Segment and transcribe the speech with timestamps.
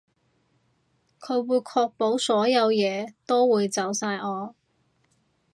[1.19, 4.55] 佢會確保所有嘢都會就晒我